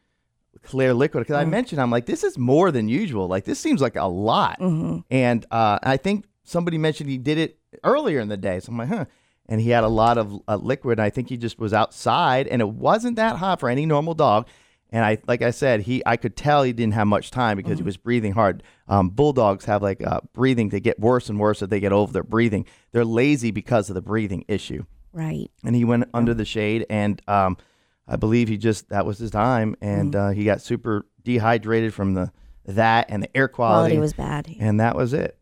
clear 0.64 0.94
liquid. 0.94 1.24
Because 1.24 1.36
I 1.36 1.46
mentioned, 1.46 1.82
I'm 1.82 1.92
like, 1.92 2.06
this 2.06 2.24
is 2.24 2.38
more 2.38 2.72
than 2.72 2.88
usual. 2.90 3.28
Like 3.28 3.44
this 3.46 3.60
seems 3.60 3.82
like 3.82 3.96
a 3.96 4.06
lot. 4.06 4.60
And 5.10 5.46
uh, 5.52 5.80
I 5.84 5.98
think 5.98 6.26
somebody 6.44 6.78
mentioned 6.78 7.10
he 7.10 7.18
did 7.18 7.38
it 7.38 7.60
earlier 7.84 8.20
in 8.20 8.28
the 8.30 8.38
day. 8.38 8.60
So 8.60 8.72
I'm 8.72 8.78
like, 8.78 8.90
huh. 8.90 9.06
And 9.50 9.60
he 9.60 9.72
had 9.72 9.84
a 9.84 9.90
lot 9.90 10.18
of 10.18 10.40
uh, 10.48 10.56
liquid. 10.56 11.00
I 11.00 11.10
think 11.10 11.28
he 11.28 11.36
just 11.36 11.60
was 11.60 11.74
outside, 11.74 12.48
and 12.48 12.62
it 12.62 12.70
wasn't 12.70 13.18
that 13.18 13.36
hot 13.36 13.60
for 13.60 13.68
any 13.68 13.86
normal 13.86 14.14
dog. 14.14 14.48
And 14.90 15.04
I, 15.04 15.18
like 15.28 15.42
I 15.42 15.52
said, 15.52 15.82
he, 15.82 16.02
I 16.06 16.16
could 16.16 16.38
tell 16.38 16.64
he 16.64 16.72
didn't 16.72 16.94
have 16.94 17.08
much 17.08 17.30
time 17.30 17.58
because 17.58 17.78
he 17.80 17.84
was 17.84 17.98
breathing 17.98 18.32
hard. 18.34 18.64
Um, 18.88 19.10
bulldogs 19.10 19.66
have 19.66 19.82
like 19.82 20.06
uh, 20.06 20.22
breathing; 20.34 20.70
they 20.70 20.80
get 20.80 20.98
worse 20.98 21.28
and 21.30 21.40
worse 21.40 21.62
as 21.62 21.68
they 21.68 21.82
get 21.82 21.92
older. 21.92 22.14
Their 22.14 22.24
breathing, 22.24 22.66
they're 22.94 23.04
lazy 23.04 23.52
because 23.52 23.90
of 23.90 23.96
the 23.96 24.02
breathing 24.02 24.46
issue. 24.48 24.86
right. 25.12 25.52
And 25.66 25.76
he 25.76 25.84
went 25.84 26.06
under 26.14 26.34
the 26.34 26.46
shade, 26.46 26.86
and 26.90 27.22
um, 27.28 27.58
I 28.08 28.16
believe 28.18 28.48
he 28.50 28.58
just 28.58 28.90
that 28.90 29.06
was 29.06 29.18
his 29.18 29.32
time, 29.32 29.76
and 29.82 30.16
uh, 30.16 30.30
he 30.30 30.44
got 30.44 30.62
super 30.62 31.06
dehydrated 31.24 31.94
from 31.94 32.14
the 32.14 32.32
that 32.66 33.08
and 33.10 33.24
the 33.24 33.38
air 33.38 33.48
quality, 33.48 33.96
Quality 33.96 34.00
was 34.00 34.14
bad. 34.14 34.54
and 34.60 34.80
that 34.80 34.96
was 34.96 35.14
it. 35.14 35.38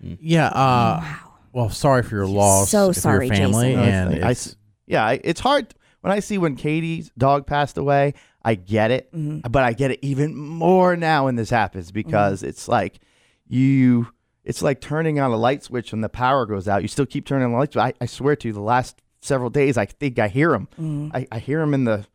Yeah. 0.00 0.46
Uh, 0.48 1.00
wow. 1.00 1.18
Well, 1.52 1.70
sorry 1.70 2.02
for 2.02 2.16
your 2.16 2.26
loss. 2.26 2.68
So 2.70 2.92
for 2.92 2.98
sorry, 3.00 3.26
your 3.28 3.34
family, 3.36 3.68
Jason. 3.74 3.76
No, 3.76 3.82
and 3.84 4.14
it's- 4.14 4.56
I 4.56 4.56
yeah, 4.86 5.04
I- 5.06 5.20
it's 5.24 5.40
hard 5.40 5.74
when 6.00 6.12
I 6.12 6.18
see 6.20 6.36
when 6.36 6.56
Katie's 6.56 7.10
dog 7.16 7.46
passed 7.46 7.78
away. 7.78 8.14
I 8.46 8.56
get 8.56 8.90
it, 8.90 9.08
but 9.12 9.62
I 9.62 9.72
get 9.72 9.90
it 9.90 10.00
even 10.02 10.36
more 10.36 10.96
now 10.96 11.24
when 11.24 11.36
this 11.36 11.48
happens 11.48 11.90
because 11.92 12.42
it's 12.42 12.68
like 12.68 12.98
you. 13.46 14.08
It's 14.44 14.60
like 14.60 14.82
turning 14.82 15.18
on 15.18 15.30
a 15.30 15.36
light 15.36 15.62
switch 15.62 15.92
when 15.92 16.02
the 16.02 16.10
power 16.10 16.44
goes 16.44 16.68
out. 16.68 16.82
You 16.82 16.88
still 16.88 17.06
keep 17.06 17.24
turning 17.24 17.46
on 17.46 17.52
the 17.52 17.56
lights. 17.58 17.74
But 17.74 17.80
I, 17.80 17.92
I 18.02 18.06
swear 18.06 18.36
to 18.36 18.48
you, 18.48 18.52
the 18.52 18.60
last 18.60 19.00
several 19.24 19.50
days, 19.50 19.76
I 19.76 19.86
think 19.86 20.18
I 20.18 20.28
hear 20.28 20.54
him. 20.54 21.10
I, 21.14 21.26
I 21.32 21.38
hear 21.38 21.60
him 21.60 21.74
in 21.74 21.84
the. 21.84 22.06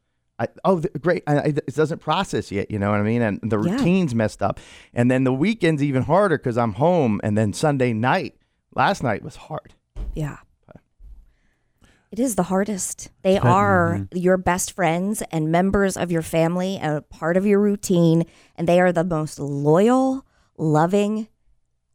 I, 0.41 0.47
oh, 0.63 0.79
th- 0.79 0.93
great! 1.01 1.23
I, 1.27 1.35
I, 1.37 1.43
it 1.47 1.75
doesn't 1.75 1.99
process 1.99 2.49
yet. 2.51 2.71
You 2.71 2.79
know 2.79 2.91
what 2.91 2.99
I 3.01 3.03
mean? 3.03 3.21
And 3.21 3.39
the 3.43 3.59
Yeah. 3.59 3.71
routine's 3.73 4.15
messed 4.15 4.41
up. 4.41 4.59
And 4.93 5.11
then 5.11 5.25
the 5.25 5.33
weekend's 5.33 5.83
even 5.83 6.03
harder 6.03 6.37
because 6.37 6.57
I'm 6.57 6.73
home. 6.73 7.19
And 7.23 7.37
then 7.37 7.51
Sunday 7.51 7.91
night, 7.91 8.35
last 8.73 9.03
night 9.03 9.21
was 9.21 9.35
hard. 9.35 9.73
Yeah. 10.13 10.37
It 12.11 12.19
is 12.19 12.35
the 12.35 12.43
hardest. 12.43 13.09
They 13.21 13.37
are 13.37 14.07
your 14.13 14.37
best 14.37 14.71
friends 14.71 15.21
and 15.31 15.51
members 15.51 15.95
of 15.95 16.11
your 16.11 16.23
family 16.23 16.77
and 16.77 16.97
a 16.97 17.01
part 17.01 17.37
of 17.37 17.45
your 17.45 17.59
routine. 17.59 18.25
And 18.55 18.67
they 18.67 18.79
are 18.79 18.91
the 18.91 19.03
most 19.03 19.39
loyal, 19.39 20.25
loving 20.57 21.27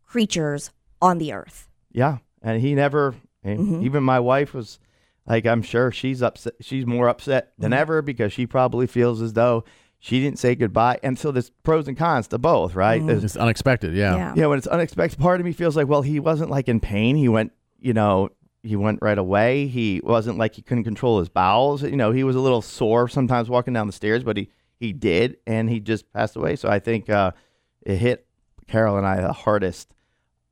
creatures 0.04 0.70
on 1.02 1.18
the 1.18 1.32
earth. 1.32 1.68
Yeah, 1.90 2.18
and 2.42 2.60
he 2.60 2.74
never. 2.74 3.14
and 3.42 3.58
Mm-hmm. 3.58 3.86
Even 3.86 4.04
my 4.04 4.20
wife 4.20 4.54
was 4.54 4.78
like, 5.26 5.46
I'm 5.46 5.62
sure 5.62 5.90
she's 5.90 6.22
upset. 6.22 6.54
She's 6.60 6.86
more 6.86 7.08
upset 7.08 7.52
than 7.58 7.70
Mm-hmm. 7.72 7.80
ever 7.80 8.02
because 8.02 8.32
she 8.32 8.46
probably 8.46 8.86
feels 8.86 9.20
as 9.22 9.32
though 9.32 9.64
she 9.98 10.20
didn't 10.20 10.38
say 10.38 10.54
goodbye. 10.54 10.98
And 11.02 11.18
so 11.18 11.30
there's 11.32 11.50
pros 11.62 11.88
and 11.88 11.96
cons 11.96 12.28
to 12.28 12.38
both, 12.38 12.74
right? 12.74 13.04
There's- 13.06 13.24
it's 13.24 13.36
unexpected. 13.36 13.94
Yeah. 13.94 14.16
Yeah. 14.16 14.34
yeah, 14.36 14.46
when 14.46 14.58
it's 14.58 14.66
unexpected, 14.66 15.18
part 15.18 15.40
of 15.40 15.46
me 15.46 15.52
feels 15.52 15.76
like, 15.76 15.88
well, 15.88 16.02
he 16.02 16.20
wasn't 16.20 16.50
like 16.50 16.68
in 16.68 16.78
pain. 16.80 17.16
He 17.16 17.28
went, 17.28 17.52
you 17.80 17.94
know, 17.94 18.28
he 18.62 18.76
went 18.76 18.98
right 19.02 19.18
away. 19.18 19.66
He 19.66 20.00
wasn't 20.04 20.36
like 20.38 20.54
he 20.54 20.62
couldn't 20.62 20.84
control 20.84 21.18
his 21.18 21.28
bowels. 21.28 21.82
You 21.82 21.96
know, 21.96 22.12
he 22.12 22.24
was 22.24 22.36
a 22.36 22.40
little 22.40 22.62
sore 22.62 23.08
sometimes 23.08 23.48
walking 23.50 23.72
down 23.74 23.86
the 23.86 23.92
stairs, 23.92 24.22
but 24.24 24.36
he 24.36 24.50
he 24.80 24.92
did, 24.92 25.36
and 25.46 25.70
he 25.70 25.80
just 25.80 26.10
passed 26.12 26.34
away. 26.36 26.56
So 26.56 26.68
I 26.68 26.78
think 26.80 27.08
uh, 27.08 27.30
it 27.82 27.96
hit 27.96 28.26
Carol 28.66 28.96
and 28.98 29.06
I 29.06 29.20
the 29.20 29.32
hardest. 29.32 29.92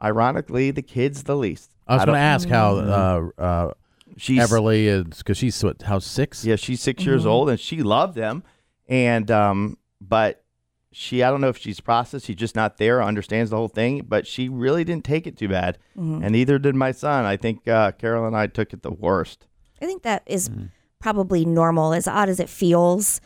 Ironically, 0.03 0.71
the 0.73 0.83
kids 0.83 1.23
the 1.25 1.37
least. 1.37 1.71
I 1.87 1.95
was 1.97 2.05
going 2.05 2.17
to 2.17 2.21
ask 2.21 2.49
how 2.49 2.77
uh, 2.77 3.29
uh, 3.39 3.71
She's 4.17 4.39
Everly 4.39 4.85
is 4.85 5.19
because 5.19 5.39
she's 5.39 5.63
what, 5.63 5.83
how 5.83 5.99
six? 5.99 6.45
Yeah, 6.45 6.57
she's 6.57 6.81
6 6.81 7.05
years 7.05 7.27
old 7.27 7.49
and 7.49 7.59
she 7.59 7.83
loved 7.83 8.15
them. 8.15 8.43
And 8.89 9.31
um, 9.31 9.79
but 10.01 10.45
she 10.93 11.23
I 11.23 11.31
don't 11.31 11.41
know 11.41 11.49
if 11.49 11.59
she's 11.59 11.81
processed, 11.81 12.27
she's 12.27 12.37
just 12.37 12.55
not 12.55 12.77
there, 12.77 13.03
understands 13.03 13.51
the 13.51 13.57
whole 13.57 13.69
thing, 13.69 14.05
but 14.07 14.27
she 14.27 14.49
really 14.49 14.85
didn't 14.85 15.05
take 15.05 15.27
it 15.27 15.37
too 15.37 15.49
bad. 15.49 15.79
And 15.97 16.33
neither 16.33 16.59
did 16.59 16.75
my 16.75 16.93
son. 16.93 17.25
I 17.25 17.37
think 17.37 17.67
uh, 17.67 17.93
Carol 17.93 18.27
and 18.27 18.37
I 18.37 18.47
took 18.47 18.73
it 18.73 18.83
the 18.83 18.93
worst. 18.93 19.47
I 19.81 19.87
think 19.87 20.03
that 20.03 20.23
is 20.27 20.51
probably 20.99 21.45
normal, 21.45 21.93
as 21.93 22.07
odd 22.07 22.29
as 22.29 22.39
it 22.39 22.49
feels. 22.49 23.21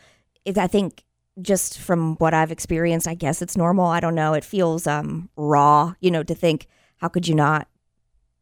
It, 0.45 0.57
I 0.57 0.67
think 0.67 1.03
just 1.41 1.77
from 1.77 2.15
what 2.15 2.33
I've 2.33 2.51
experienced, 2.51 3.07
I 3.07 3.13
guess 3.13 3.41
it's 3.41 3.55
normal. 3.57 3.85
I 3.85 3.99
don't 3.99 4.15
know. 4.15 4.33
It 4.33 4.43
feels 4.43 4.87
um, 4.87 5.29
raw, 5.35 5.93
you 5.99 6.09
know, 6.09 6.23
to 6.23 6.33
think, 6.33 6.67
how 6.97 7.09
could 7.09 7.27
you 7.27 7.35
not 7.35 7.67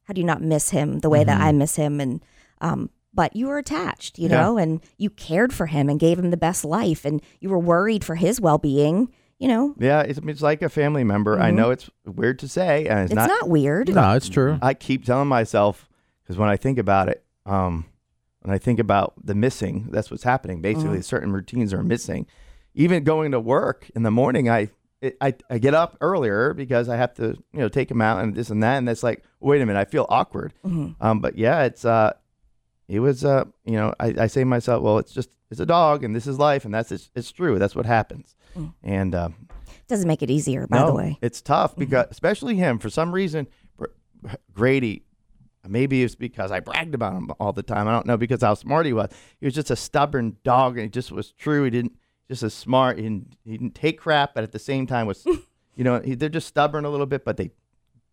how 0.06 0.14
do 0.14 0.22
you 0.22 0.28
not 0.28 0.42
miss 0.42 0.70
him 0.70 1.00
the 1.00 1.10
way 1.10 1.24
that 1.24 1.42
I 1.42 1.52
miss 1.52 1.76
him? 1.78 2.00
And 2.00 2.24
um, 2.62 2.90
but 3.14 3.36
you 3.36 3.48
were 3.48 3.58
attached, 3.58 4.20
you 4.20 4.28
Yeah. 4.30 4.42
know, 4.42 4.58
and 4.58 4.82
you 4.98 5.10
cared 5.10 5.54
for 5.54 5.68
him 5.68 5.90
and 5.90 6.00
gave 6.00 6.20
him 6.20 6.32
the 6.32 6.38
best 6.38 6.66
life, 6.66 7.06
and 7.06 7.22
you 7.40 7.50
were 7.50 7.60
worried 7.60 8.04
for 8.04 8.16
his 8.16 8.40
well 8.42 8.58
being. 8.58 9.10
You 9.38 9.50
know, 9.50 9.76
Yeah, 9.78 10.00
it's, 10.02 10.18
it's 10.24 10.42
like 10.42 10.62
a 10.62 10.70
family 10.70 11.04
member. 11.04 11.38
I 11.40 11.52
know 11.52 11.70
it's 11.70 11.90
weird 12.06 12.40
to 12.40 12.48
say, 12.48 12.88
and 12.88 13.00
it's, 13.02 13.14
Mm-hmm. 13.14 13.20
it's 13.20 13.42
not, 13.42 13.50
weird. 13.50 13.94
No, 13.94 14.14
it's 14.14 14.30
true. 14.30 14.58
I 14.62 14.74
keep 14.74 15.04
telling 15.04 15.28
myself 15.28 15.90
because 16.24 16.38
when 16.38 16.48
I 16.48 16.56
think 16.56 16.78
about 16.78 17.10
it, 17.10 17.24
um, 17.46 17.86
when 18.42 18.54
I 18.56 18.58
think 18.58 18.80
about 18.80 19.14
the 19.22 19.36
missing, 19.36 19.88
that's 19.92 20.10
what's 20.10 20.24
happening. 20.24 20.62
Basically, 20.62 21.02
certain 21.02 21.34
routines 21.34 21.74
are 21.74 21.84
missing. 21.84 22.28
Even 22.76 23.04
going 23.04 23.32
to 23.32 23.40
work 23.40 23.90
in 23.96 24.04
the 24.04 24.12
morning, 24.12 24.50
I, 24.50 24.70
I 25.22 25.34
I 25.50 25.58
get 25.58 25.74
up 25.74 25.98
earlier 26.02 26.54
because 26.54 26.88
I 26.90 26.96
have 26.96 27.14
to 27.16 27.36
you 27.54 27.60
know 27.60 27.68
take 27.70 27.92
him 27.92 28.02
out 28.02 28.24
and 28.24 28.36
this 28.36 28.50
and 28.50 28.64
that, 28.64 28.78
and 28.78 28.88
it's 28.90 29.04
like 29.04 29.24
wait 29.42 29.62
a 29.62 29.66
minute, 29.66 29.80
I 29.80 29.86
feel 29.86 30.06
awkward. 30.10 30.54
Um, 30.64 31.20
but 31.20 31.38
yeah, 31.38 31.64
it's 31.64 31.84
uh, 31.86 32.14
it 32.88 33.00
was 33.00 33.26
uh, 33.26 33.46
you 33.66 33.74
know, 33.74 33.94
I, 34.00 34.14
I 34.20 34.28
say 34.28 34.42
to 34.42 34.46
myself, 34.46 34.84
well, 34.84 34.98
it's 34.98 35.14
just 35.14 35.30
it's 35.52 35.60
a 35.60 35.66
dog 35.66 36.04
and 36.04 36.16
this 36.16 36.28
is 36.28 36.40
life, 36.40 36.66
and 36.66 36.74
that's 36.74 36.92
it's, 36.92 37.10
it's 37.16 37.32
true. 37.32 37.60
That's 37.60 37.76
what 37.76 37.86
happens. 37.86 38.36
And 38.84 39.14
uh, 39.14 39.30
Doesn't 39.88 40.08
make 40.08 40.24
it 40.24 40.30
easier, 40.30 40.66
by 40.68 40.80
no, 40.80 40.88
the 40.88 40.94
way. 40.94 41.18
It's 41.22 41.42
tough 41.42 41.76
because, 41.76 42.08
especially 42.10 42.56
him, 42.56 42.80
for 42.80 42.90
some 42.90 43.12
reason, 43.12 43.48
Grady, 44.54 45.04
maybe 45.68 46.04
it's 46.04 46.16
because 46.16 46.52
I 46.52 46.62
bragged 46.62 46.96
about 46.96 47.14
him 47.14 47.32
all 47.40 47.52
the 47.54 47.64
time. 47.64 47.88
I 47.88 47.92
don't 47.92 48.06
know 48.06 48.18
because 48.18 48.42
how 48.42 48.54
smart 48.54 48.86
he 48.86 48.94
was. 48.94 49.12
He 49.40 49.46
was 49.46 49.54
just 49.54 49.72
a 49.72 49.76
stubborn 49.76 50.38
dog, 50.44 50.78
and 50.78 50.86
he 50.86 50.90
just 50.90 51.12
was 51.12 51.32
true. 51.32 51.66
He 51.66 51.70
didn't 51.70 51.94
just 52.28 52.44
as 52.44 52.54
smart. 52.54 52.98
He 52.98 53.04
didn't, 53.04 53.36
he 53.44 53.52
didn't 53.58 53.76
take 53.76 54.00
crap, 54.00 54.34
but 54.34 54.44
at 54.44 54.52
the 54.52 54.60
same 54.60 54.88
time 54.88 55.06
was, 55.08 55.26
you 55.76 55.84
know, 55.84 56.00
he, 56.00 56.16
they're 56.16 56.30
just 56.30 56.48
stubborn 56.48 56.86
a 56.86 56.90
little 56.90 57.06
bit, 57.06 57.26
but 57.26 57.38
they 57.38 57.52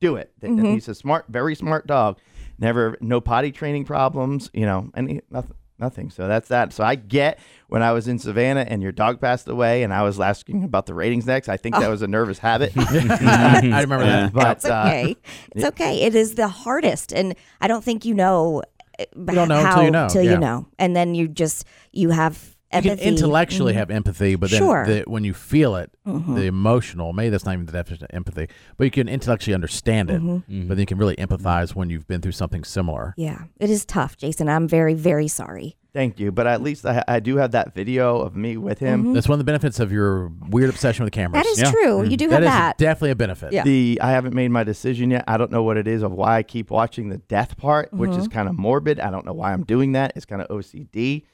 do 0.03 0.17
it. 0.17 0.33
They, 0.41 0.49
He's 0.51 0.89
a 0.89 0.95
smart, 0.95 1.27
very 1.29 1.55
smart 1.55 1.87
dog. 1.87 2.19
Never, 2.59 2.99
no 3.01 3.21
potty 3.21 3.53
training 3.53 3.87
problems, 3.87 4.51
you 4.53 4.67
know, 4.67 4.91
and 4.95 5.09
he, 5.09 5.21
nothing. 5.31 5.57
Nothing. 5.79 6.11
So 6.11 6.29
that's 6.29 6.47
that. 6.49 6.73
So 6.73 6.85
I 6.85 6.95
get 6.95 7.41
when 7.67 7.83
I 7.83 7.91
was 7.91 8.07
in 8.07 8.21
Savannah 8.21 8.65
and 8.69 8.81
your 8.81 8.93
dog 8.93 9.21
passed 9.21 9.49
away, 9.49 9.83
and 9.83 9.93
I 9.93 10.03
was 10.03 10.21
asking 10.21 10.63
about 10.63 10.87
the 10.87 10.95
ratings 10.95 11.27
next. 11.27 11.49
I 11.49 11.57
think 11.57 11.75
that 11.75 11.89
was 11.89 12.03
a 12.03 12.07
nervous 12.07 12.39
habit. 12.39 12.73
I 12.77 13.81
remember 13.81 14.05
that. 14.07 14.33
But 14.33 14.59
It's 14.59 14.65
uh, 14.65 14.85
okay. 14.87 15.17
it's 15.57 15.65
okay. 15.65 16.03
It 16.03 16.15
is 16.15 16.37
the 16.37 16.47
hardest, 16.47 17.13
and 17.13 17.35
I 17.61 17.67
don't 17.67 17.83
think 17.83 18.05
you 18.05 18.15
know. 18.15 18.63
You 19.01 19.25
don't 19.25 19.49
know 19.49 19.61
how, 19.61 19.71
until 19.71 19.85
you 19.85 19.91
know, 19.91 20.09
Till 20.09 20.23
yeah. 20.23 20.31
you 20.33 20.39
know, 20.39 20.69
and 20.79 20.95
then 20.95 21.17
you 21.17 21.27
just 21.27 21.65
you 21.91 22.11
have 22.11 22.52
You 22.75 22.81
can 22.83 22.91
empathy. 22.93 23.09
intellectually 23.09 23.73
mm-hmm. 23.73 23.79
have 23.79 23.91
empathy, 23.91 24.35
but 24.37 24.51
then 24.51 24.59
Sure. 24.61 24.87
the, 24.87 25.05
when 25.07 25.25
you 25.25 25.35
feel 25.35 25.77
it, 25.77 25.91
mm-hmm. 26.07 26.35
the 26.35 26.43
emotional, 26.47 27.13
maybe 27.13 27.31
that's 27.31 27.45
not 27.45 27.55
even 27.55 27.67
the 27.67 27.73
definition 27.73 28.05
of 28.11 28.15
empathy, 28.15 28.49
but 28.77 28.85
you 28.85 28.91
can 28.91 29.09
intellectually 29.09 29.55
understand 29.55 30.11
it, 30.11 30.21
mm-hmm. 30.23 30.69
but 30.69 30.75
then 30.77 30.81
you 30.81 30.87
can 30.87 30.99
really 30.99 31.17
empathize 31.17 31.75
when 31.75 31.91
you've 31.91 32.07
been 32.07 32.21
through 32.21 32.33
something 32.33 32.65
similar. 32.65 33.15
Yeah, 33.17 33.43
it 33.59 33.71
is 33.71 33.85
tough, 33.85 34.17
Jason. 34.17 34.49
I'm 34.49 34.67
very, 34.69 34.95
very 34.95 35.29
sorry. 35.29 35.77
Thank 35.95 36.19
you. 36.19 36.33
But 36.33 36.47
at 36.47 36.63
least 36.63 36.87
I, 36.87 37.05
I 37.07 37.21
do 37.21 37.37
have 37.37 37.51
that 37.51 37.75
video 37.75 38.19
of 38.23 38.35
me 38.35 38.57
with 38.57 38.79
him. 38.79 39.13
That's 39.13 39.29
one 39.29 39.35
of 39.35 39.41
the 39.41 39.45
benefits 39.45 39.79
of 39.79 39.93
your 39.93 40.33
weird 40.49 40.71
obsession 40.71 41.05
with 41.05 41.13
cameras. 41.13 41.43
That 41.45 41.51
is 41.51 41.61
Yeah. 41.61 41.71
true. 41.71 42.03
You 42.09 42.17
do 42.17 42.29
That 42.29 42.37
have 42.37 42.43
is 42.45 42.49
that. 42.49 42.79
definitely 42.79 43.11
a 43.11 43.17
benefit. 43.17 43.53
Yeah. 43.53 43.63
The 43.63 43.99
I 44.01 44.13
haven't 44.13 44.35
made 44.35 44.51
my 44.51 44.65
decision 44.65 45.11
yet. 45.11 45.25
I 45.29 45.37
don't 45.37 45.53
know 45.53 45.63
what 45.63 45.77
it 45.77 45.87
is 45.87 46.03
of 46.03 46.13
why 46.13 46.39
I 46.39 46.45
keep 46.45 46.71
watching 46.71 47.11
the 47.11 47.19
death 47.19 47.59
part, 47.59 47.93
which 47.93 48.09
Mm-hmm. 48.13 48.21
is 48.21 48.29
kind 48.29 48.49
of 48.49 48.59
morbid. 48.59 49.01
I 49.01 49.11
don't 49.11 49.27
know 49.27 49.35
why 49.35 49.53
I'm 49.53 49.65
doing 49.65 49.93
that. 49.93 50.15
It's 50.17 50.25
kind 50.25 50.41
of 50.41 50.49
OCD. 50.49 51.25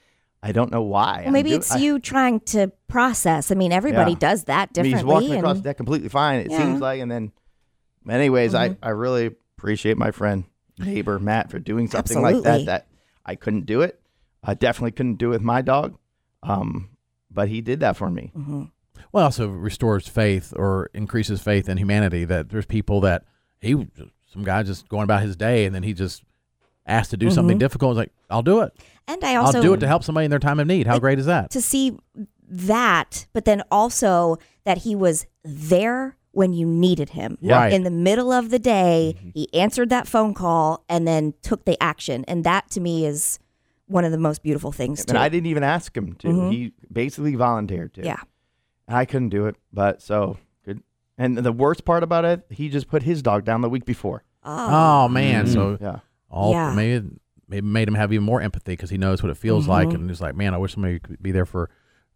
I 0.43 0.53
don't 0.53 0.71
know 0.71 0.83
why. 0.83 1.23
Well, 1.25 1.33
maybe 1.33 1.51
do- 1.51 1.57
it's 1.57 1.73
I- 1.73 1.79
you 1.79 1.99
trying 1.99 2.41
to 2.41 2.71
process. 2.87 3.51
I 3.51 3.55
mean, 3.57 3.73
everybody 3.73 4.13
Yeah. 4.13 4.19
does 4.19 4.45
that 4.45 4.71
I 4.77 4.83
mean, 4.83 4.93
differently. 4.93 4.99
he's 4.99 5.05
walking 5.05 5.31
and- 5.31 5.39
across 5.41 5.57
the 5.57 5.63
deck 5.63 5.77
completely 5.77 6.09
fine. 6.09 6.41
It 6.41 6.51
Yeah. 6.51 6.59
Mm-hmm. 6.59 6.67
seems 6.71 6.81
like, 6.81 7.01
and 7.01 7.11
then, 7.11 7.33
anyways, 8.09 8.55
I 8.55 8.77
I 8.83 8.91
really 8.91 9.27
appreciate 9.57 9.97
my 9.99 10.11
friend 10.13 10.45
neighbor 10.79 11.19
Matt 11.19 11.51
for 11.51 11.59
doing 11.59 11.89
something 11.89 12.23
like 12.23 12.37
Absolutely. 12.37 12.65
that. 12.67 12.87
That 12.87 12.87
I 13.27 13.35
couldn't 13.35 13.67
do 13.67 13.81
it. 13.83 14.01
I 14.45 14.55
definitely 14.55 14.93
couldn't 14.93 15.17
do 15.17 15.29
it 15.29 15.31
with 15.31 15.43
my 15.43 15.61
dog. 15.63 15.99
Um, 16.45 16.91
but 17.31 17.49
he 17.49 17.61
did 17.61 17.81
that 17.81 17.97
for 17.97 18.09
me. 18.09 18.31
Mm-hmm. 18.37 18.65
Well, 19.13 19.23
it 19.23 19.27
also 19.27 19.49
restores 19.49 20.07
faith 20.07 20.53
or 20.57 20.89
increases 20.95 21.43
faith 21.43 21.69
in 21.69 21.79
humanity. 21.79 22.25
That 22.25 22.51
there's 22.51 22.67
people 22.67 23.01
that 23.01 23.25
he, 23.61 23.73
some 24.33 24.45
guy 24.45 24.63
just 24.63 24.89
going 24.89 25.03
about 25.05 25.23
his 25.23 25.35
day, 25.37 25.65
and 25.67 25.75
then 25.75 25.83
he 25.83 25.93
just 25.95 26.23
asked 26.89 27.11
to 27.11 27.17
do 27.17 27.31
something 27.31 27.55
mm-hmm. 27.55 27.59
difficult. 27.61 27.93
He's 27.93 27.99
like, 27.99 28.13
I'll 28.31 28.43
do 28.43 28.61
it. 28.61 28.73
and 29.07 29.23
I 29.23 29.37
also 29.37 29.59
I'll 29.59 29.63
do 29.63 29.75
it 29.75 29.81
to 29.81 29.87
help 29.87 30.03
somebody 30.03 30.25
in 30.25 30.31
their 30.31 30.41
time 30.41 30.59
of 30.59 30.67
need. 30.67 30.87
How 30.87 30.99
great 30.99 31.19
is 31.19 31.27
that? 31.27 31.51
to 31.51 31.61
see 31.61 31.97
that, 32.51 33.27
but 33.33 33.45
then 33.45 33.63
also 33.71 34.39
that 34.65 34.79
he 34.79 34.97
was 34.97 35.27
there 35.45 36.17
when 36.33 36.53
you 36.53 36.67
needed 36.67 37.11
him. 37.11 37.39
Yeah. 37.41 37.57
Right. 37.57 37.73
In 37.73 37.83
the 37.83 37.91
middle 37.91 38.33
of 38.33 38.51
the 38.51 38.59
day, 38.59 39.15
mm-hmm. 39.17 39.31
he 39.35 39.53
answered 39.55 39.91
that 39.91 40.07
phone 40.07 40.35
call 40.35 40.85
and 40.89 41.07
then 41.07 41.35
took 41.43 41.65
the 41.65 41.81
action. 41.83 42.25
And 42.29 42.45
that 42.45 42.71
to 42.71 42.81
me 42.81 43.07
is 43.07 43.39
one 43.87 44.05
of 44.05 44.13
the 44.13 44.19
most 44.19 44.43
beautiful 44.43 44.71
things 44.71 45.05
too. 45.05 45.11
And 45.11 45.19
I 45.19 45.29
didn't 45.29 45.47
even 45.47 45.63
ask 45.63 45.97
him 45.97 46.15
to. 46.15 46.29
Mm-hmm. 46.29 46.51
He 46.51 46.73
basically 46.93 47.35
volunteered 47.35 47.95
to. 47.95 48.01
Mm-hmm. 48.01 48.09
yeah. 48.09 48.21
I 48.89 49.05
couldn't 49.05 49.31
do 49.31 49.47
it, 49.47 49.57
but 49.73 50.01
so 50.01 50.39
good. 50.65 50.83
And 51.19 51.37
the 51.37 51.53
worst 51.53 51.85
part 51.85 52.03
about 52.03 52.25
it, 52.25 52.43
he 52.51 52.69
just 52.69 52.89
put 52.89 53.03
his 53.03 53.23
dog 53.23 53.45
down 53.45 53.61
the 53.61 53.69
week 53.69 53.85
before. 53.85 54.25
Oh, 54.45 55.05
oh 55.05 55.09
man, 55.09 55.47
so 55.47 55.77
Yeah. 55.81 55.99
All 56.31 56.53
Yeah. 56.53 56.75
maybe 56.75 57.07
maybe 57.49 57.67
made 57.67 57.89
him 57.89 57.95
have 57.95 58.13
even 58.13 58.25
more 58.25 58.41
empathy 58.43 58.73
because 58.73 58.91
he 58.91 58.99
knows 58.99 59.23
what 59.23 59.31
it 59.31 59.37
feels 59.37 59.65
Mm-hmm. 59.65 59.71
like, 59.73 59.93
and 59.95 60.09
he's 60.11 60.21
like, 60.21 60.35
man, 60.37 60.53
I 60.55 60.59
wish 60.59 60.75
somebody 60.75 60.99
could 60.99 61.23
be 61.23 61.33
there 61.33 61.47
for. 61.47 61.71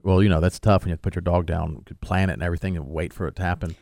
Well, 0.05 0.23
you 0.23 0.29
know 0.29 0.41
that's 0.41 0.59
tough 0.59 0.83
when 0.83 0.89
you 0.89 0.93
have 0.95 0.99
to 0.99 1.03
put 1.03 1.15
your 1.15 1.23
dog 1.23 1.47
down, 1.47 1.83
could 1.87 2.01
plan 2.01 2.29
it 2.29 2.35
and 2.35 2.43
everything, 2.43 2.77
and 2.77 2.89
wait 2.89 3.13
for 3.13 3.27
it 3.29 3.37
to 3.37 3.43
happen. 3.43 3.77